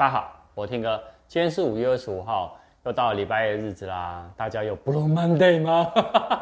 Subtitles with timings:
[0.00, 4.26] 大家好，我 Tim 哥，今天是五月二十五号，又到礼拜一的日子啦。
[4.34, 5.92] 大家有 Blue Monday 吗？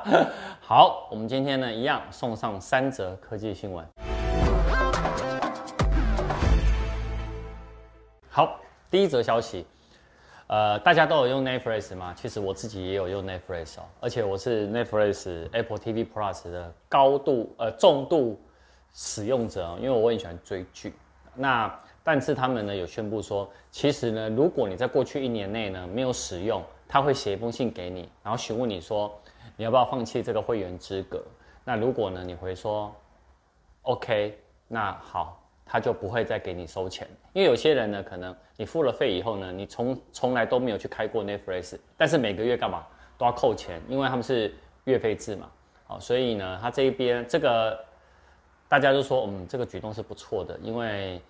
[0.63, 3.85] 好，我们今天呢一样送上三则科技新闻。
[8.31, 8.61] 好，
[8.93, 9.67] 第一则消息，
[10.47, 12.15] 呃，大家都有用 Netflix 吗？
[12.17, 18.41] 其实我自己也有用 Netflix 哦，而且我是 Netflix Apple TV Plus 的高度呃重度
[18.93, 20.95] 使用者，因为我很喜欢追剧。
[21.35, 21.69] 那
[22.03, 29.15] 但是他们呢有宣布说，其实呢，如果你在过去一年内呢没有使用，他会写一封信给你，然后询问你说，
[29.59, 31.23] 你要不要放弃这个会员资格？
[31.65, 32.91] 那如果呢你回说
[33.83, 37.07] ，OK，那好，他就不会再给你收钱。
[37.35, 42.87] 因为有些人呢，可能你付了费以后呢，你从从来都没有去开过 Netflix，但是每个月干嘛
[43.19, 44.55] 都要扣钱，因为他们是
[44.85, 45.51] 月费制嘛。
[45.87, 47.79] 好，所以呢，他这一边这个
[48.67, 51.21] 大家都说，嗯，这个举动是不错的，因为。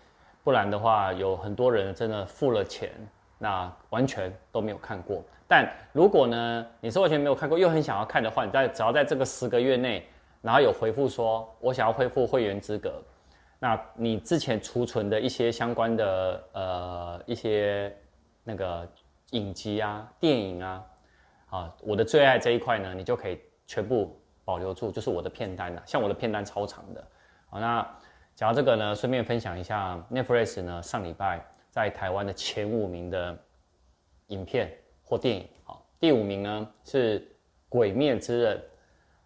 [0.45, 2.91] 不然的话，有很多人真的付了钱，
[3.39, 5.23] 那完全都没有看过。
[5.47, 10.07] 但如果呢，你是完全没有看过，又很想要看的话，你在只要在这个十个月内，
[10.41, 13.03] 然后有回复说我想要恢复会员资格，
[13.59, 17.95] 那你之前储存的一些相关的呃一些
[18.45, 18.89] 那个
[19.33, 20.85] 影集啊、电影啊，
[21.51, 25.83] 啊，我的最爱这一块呢，你就可以全部保留住，就是我的片单了。
[25.85, 27.07] 像我的片单超长的，
[27.51, 27.87] 好那。
[28.39, 33.37] 讲到这个呢，顺便分享一下 Netflix 呢上礼拜在台湾的前五名的
[34.29, 34.73] 影片
[35.03, 35.45] 或电影。
[35.65, 37.19] 好，第五名呢是
[37.69, 38.57] 《鬼灭之刃》，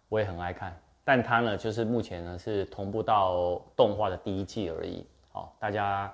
[0.09, 5.05] 我也很爱看，但它呢就是目前呢是同步到动画的第一季而已。
[5.31, 6.11] 好，大家，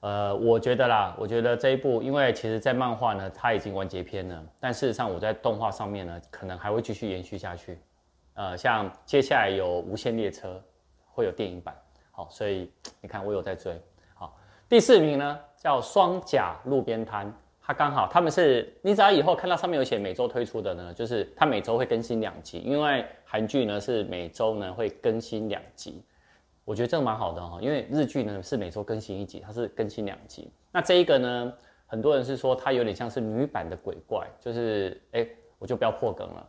[0.00, 7.78] 呃，我觉得啦，我觉得这一部，因为其实在漫画呢它已经完结篇了，但事实上我在动画上面呢可能还会继续延续下去。
[8.34, 10.48] 呃，像接下来有《无限列车》
[11.06, 11.74] 会有电影版。
[12.16, 12.72] 好，所以
[13.02, 13.78] 你看我有在追。
[14.14, 14.34] 好，
[14.70, 26.02] 第四名呢叫双甲路边摊，它刚好他们是，你只要以后看到上面有写每周推出的呢，就是它每周会更新两集，因为韩剧呢是每周呢会更新两集，
[26.64, 30.50] 我觉得这个蛮好的哈，因为日剧呢是每周更新一集，它是更新两集。
[30.72, 31.52] 那这一个呢，
[31.86, 35.28] 很多人是说它有点像是女版的鬼怪，就是哎，
[35.58, 36.48] 我就不要破梗了。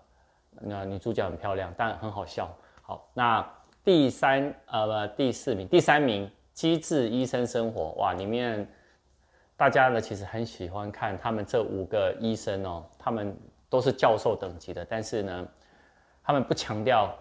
[0.61, 2.49] 那女主角很漂亮，但很好笑。
[2.83, 3.45] 好，那。
[3.87, 8.67] 第三呃不第四名，第三名《机智医生生活》哇，里面
[9.55, 13.33] 大家呢其实很喜欢看他们这五个医生哦，他们
[13.69, 15.47] 都是教授等级的，但是呢，
[16.21, 17.15] 他们不强调。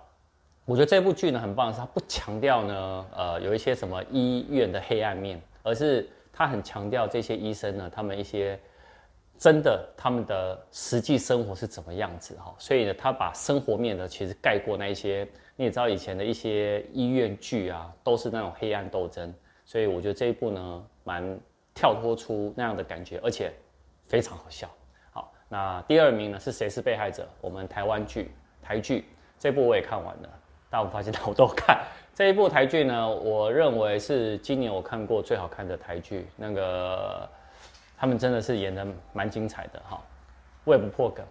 [0.65, 8.59] 我觉得这部剧呢很棒的是，他不强调呢呃有一些什么医院的黑暗面，而是他很强调这些医生呢他们一些
[9.39, 15.27] 真的他们的实际生活是怎么样子哈，所以呢他把生活面呢其实盖过那一些。
[15.59, 19.33] 你也知道以前的一些医院剧啊，都是那种黑暗斗争，
[19.65, 21.41] 所以我觉得这一部呢，蛮
[21.75, 23.51] 跳脱出那样的感觉，而且
[24.07, 24.69] 非常好笑。
[25.13, 27.27] 好，那第二名呢是谁是被害者？
[27.41, 28.31] 我们台湾剧
[28.63, 29.07] 台剧
[29.39, 30.29] 这部我也看完了，
[30.69, 31.83] 但我发现我都看
[32.15, 36.27] 这一部台剧呢，我认为是今年我看过最好看的台剧。
[36.37, 37.27] 那个
[37.97, 40.01] 他们真的是演得蛮精彩的哈，
[40.65, 41.25] 我也不破梗，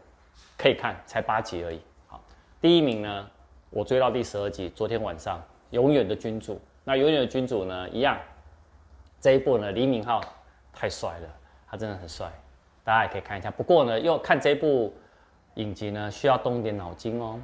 [0.57, 1.79] 可以看，才八集而已。
[2.07, 2.19] 好，
[2.59, 3.29] 第一名呢？
[3.71, 5.37] 我追到第十二集，昨天晚上
[5.71, 6.55] 《永远的君主》。
[6.85, 8.17] 那《永远的君主》呢，一样，
[9.19, 10.23] 这一部呢，李敏镐
[10.71, 11.27] 太帅了，
[11.67, 12.31] 他真的很帅，
[12.83, 13.51] 大家也可以看一下。
[13.51, 14.93] 不过呢，又看这部
[15.55, 17.37] 影集呢，需要动点脑筋哦。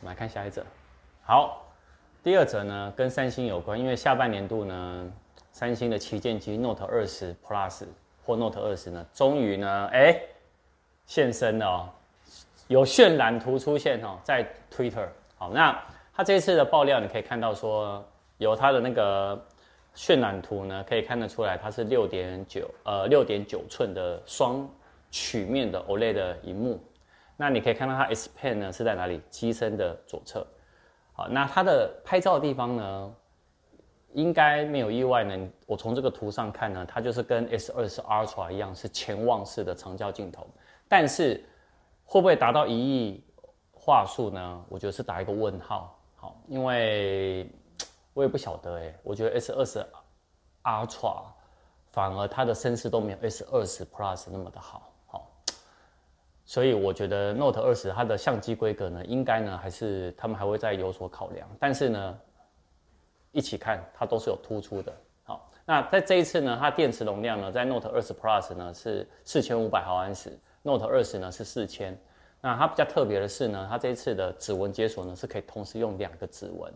[0.00, 0.64] 我们来看下一则。
[1.22, 1.66] 好，
[2.22, 5.12] 第二则呢，跟三星有关，因为下半年度呢，
[5.52, 7.84] 三星的旗舰机 Note 二十 Plus
[8.24, 10.20] 或 Note 二十呢，终于呢，哎，
[11.06, 11.88] 现身了哦，
[12.68, 15.08] 有渲染图出现哦，在 Twitter。
[15.36, 15.76] 好，那
[16.12, 18.04] 它这次的爆料，你可以看到说，
[18.38, 19.42] 有它的那个
[19.96, 24.68] 渲染图呢，可以看得出来，它是六点九呃六点九寸的双
[25.10, 26.78] 曲面的 OLED 的荧幕。
[27.36, 29.20] 那你可以看到它 S Pen 呢是在哪里？
[29.30, 30.46] 机身的左侧。
[31.14, 33.14] 好，那它的拍照的地方呢，
[34.12, 35.48] 应该没有意外呢。
[35.66, 40.46] 我从这个图上看呢，它就是跟 S 二十 Ultra 一样，是潜望式的长焦镜头。
[40.88, 41.44] 但是
[42.04, 43.24] 会不会达到一亿？
[43.82, 45.98] 画素呢，我觉得是打一个问号。
[46.14, 47.50] 好，因为
[48.12, 49.86] 我也不晓得哎，我觉得 S 二十
[50.62, 51.22] Ultra
[51.90, 54.92] 反而它的声势都没有 S 二十 Plus 那么的好。
[55.06, 55.30] 好，
[56.44, 61.48] 所以我觉得 Note 二十它的相机规格呢，应该呢还是他们还会再有所考量。
[61.58, 62.18] 但是呢，
[63.32, 64.92] 一起看它都是有突出的。
[65.24, 71.96] 好，那在这一次呢，它电池容量呢，在 Note 二十 Plus 呢是四千五百毫安时，Note 二十呢是四千。
[72.40, 76.72] 那它比较特别的是呢，它这一次的指纹解锁呢是可以同时用两个指纹，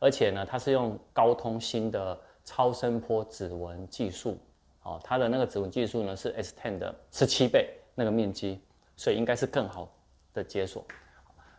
[0.00, 4.36] 而且呢它是用高通新的超声波指纹技术，
[4.82, 8.60] 哦，它的那个指纹技术呢是 S10 的十七倍那个面积，
[8.96, 9.88] 所以应该是更好
[10.32, 10.84] 的解锁。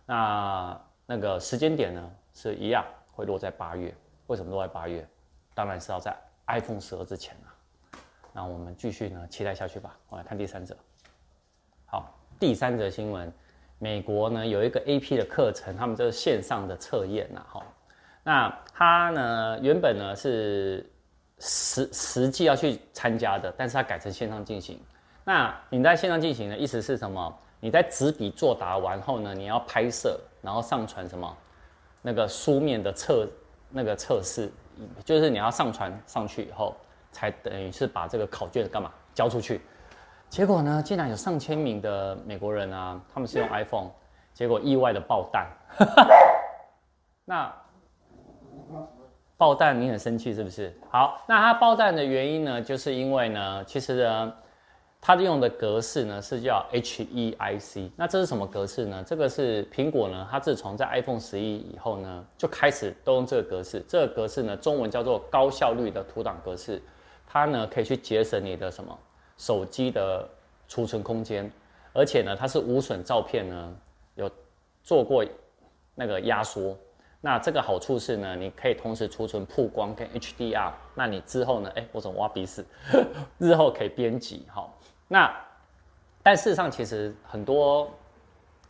[0.05, 3.95] 那那个时间点呢是一样，会落在八月。
[4.27, 5.07] 为什么落在八月？
[5.53, 6.15] 当然是要在
[6.47, 7.53] iPhone 十二之前啊。
[8.33, 9.97] 那我们继续呢，期待下去吧。
[10.09, 10.75] 我来看第三者。
[11.85, 13.31] 好，第三则新闻，
[13.79, 17.63] 美国呢有一个 AP 的课程，他们这是线上的测验呐，哈。
[18.23, 20.89] 那他呢原本呢是
[21.39, 24.79] 实实际要去参加的，但是他改成线上进行。
[25.23, 27.39] 那你在线上进行的意思是什么？
[27.59, 31.37] 你在纸笔作答完后呢，你要拍摄，然后上传什么？
[32.01, 33.27] 那个书面的测
[33.75, 34.49] 那个测试，
[35.03, 36.73] 就是你要上传上去以后，
[37.11, 39.59] 才等于是把这个考卷干嘛交出去。
[40.29, 43.89] 结果呢，竟然有上千名的美国人啊，他们是用 iPhone，
[44.33, 45.45] 结果意外的爆弹。
[47.25, 47.53] 那
[49.35, 50.73] 爆弹你很生气是不是？
[50.89, 54.33] 好，那它爆弹的原因呢，就是因为呢，其实呢。
[55.07, 59.03] 它用的格式呢是叫 HEIC，那这是什么格式呢？
[59.05, 63.85] 这个是苹果呢，它自从在 iPhone 十一以后呢，就开始都用这个格式。
[63.87, 66.81] 这个格式呢，中文叫做高效率的图档格式，
[67.27, 68.97] 它呢可以去节省你的什么
[69.37, 70.27] 手机的
[70.67, 71.51] 储存空间，
[71.93, 73.77] 而且呢，它是无损照片呢
[74.15, 74.27] 有
[74.81, 75.23] 做过
[75.93, 76.75] 那个压缩。
[77.21, 82.65] 那这个好处是呢，你可以同时储存曝光跟 HDR，那你之后呢，哎，我怎么挖鼻屎？
[83.37, 84.67] 日后可以编辑哈。
[85.07, 85.31] 那，
[86.23, 87.91] 但事实上，其实很多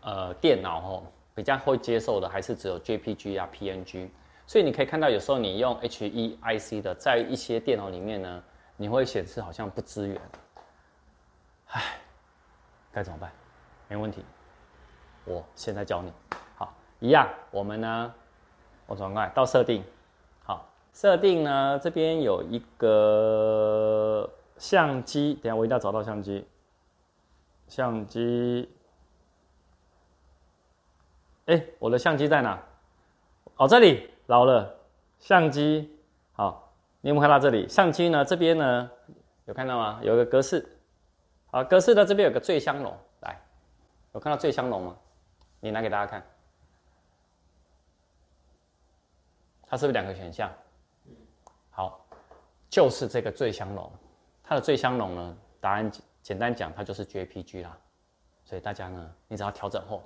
[0.01, 1.03] 呃电脑哦
[1.33, 4.09] 比较会接受的还是只有 JPG 啊 PNG，
[4.45, 8.43] 所以你可以看到有时候你用 HEIC 的，在一些电脑里面呢，
[8.75, 10.21] 你会显示好像不支援，
[11.67, 11.81] 唉，
[12.91, 13.31] 该怎么办？
[13.87, 14.25] 没问题，
[15.23, 16.11] 我现在教你，
[16.57, 18.13] 好，一样，我们呢，
[18.87, 19.81] 我转过来到设定，
[20.43, 24.29] 好，设定呢这边有一个。
[24.57, 26.47] 相机，等下我一定要找到相机。
[27.67, 28.69] 相机，
[31.45, 32.61] 哎，我的相机在哪？
[33.57, 34.73] 哦，这里，老了。
[35.17, 35.97] 相机，
[36.33, 36.71] 好，
[37.01, 37.67] 你有没有看到这里？
[37.67, 38.23] 相机呢？
[38.23, 38.91] 这边呢？
[39.45, 39.99] 有看到吗？
[40.03, 40.77] 有一个格式。
[41.47, 43.41] 好，格式呢这边有个最香龙，来，
[44.13, 44.97] 有看到最香龙吗？
[45.59, 46.23] 你拿给大家看。
[49.67, 50.51] 它是不是两个选项？
[51.71, 52.05] 好，
[52.69, 53.91] 就是这个最香龙。
[54.47, 55.37] 它的最香浓呢？
[55.59, 57.75] 答案简单讲，它就是 JPG 啦。
[58.43, 60.03] 所以大家呢，你只要调整后，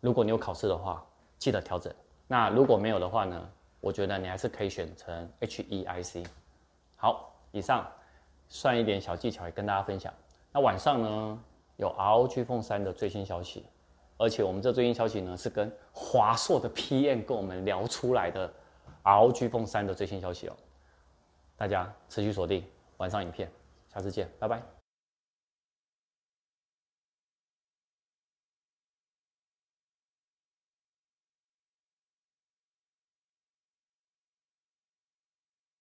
[0.00, 1.04] 如果你有考试的话，
[1.36, 1.92] 记得调整。
[2.28, 3.50] 那如果没有的话呢，
[3.80, 6.24] 我觉得你还是可以选成 HEIC。
[6.94, 7.84] 好，以上
[8.48, 10.14] 算一点小技巧，也跟大家分享。
[10.52, 11.38] 那晚上呢，
[11.76, 13.66] 有 ROG Phone 3的最新消息，
[14.16, 18.48] 而且我们这最新消息呢，是跟华硕的 PM 跟我们聊出来的
[19.02, 20.56] ROG Phone 3的最新消息哦。
[21.56, 22.64] 大家持续锁定
[22.98, 23.50] 晚上影片。
[23.94, 24.81] 下次见，拜拜。